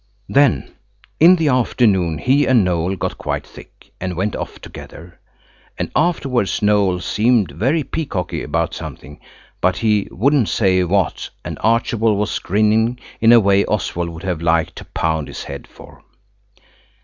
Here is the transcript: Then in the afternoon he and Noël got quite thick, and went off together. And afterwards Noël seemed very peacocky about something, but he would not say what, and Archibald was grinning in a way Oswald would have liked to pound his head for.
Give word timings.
Then 0.27 0.73
in 1.19 1.35
the 1.35 1.49
afternoon 1.49 2.17
he 2.17 2.47
and 2.47 2.65
Noël 2.65 2.97
got 2.97 3.19
quite 3.19 3.45
thick, 3.45 3.91
and 4.01 4.15
went 4.15 4.35
off 4.35 4.59
together. 4.59 5.19
And 5.77 5.91
afterwards 5.95 6.59
Noël 6.61 6.99
seemed 7.03 7.51
very 7.51 7.83
peacocky 7.83 8.41
about 8.41 8.73
something, 8.73 9.19
but 9.61 9.77
he 9.77 10.07
would 10.09 10.33
not 10.33 10.47
say 10.47 10.83
what, 10.83 11.29
and 11.45 11.59
Archibald 11.61 12.17
was 12.17 12.39
grinning 12.39 12.97
in 13.19 13.31
a 13.31 13.39
way 13.39 13.63
Oswald 13.65 14.09
would 14.09 14.23
have 14.23 14.41
liked 14.41 14.75
to 14.77 14.85
pound 14.85 15.27
his 15.27 15.43
head 15.43 15.67
for. 15.67 16.03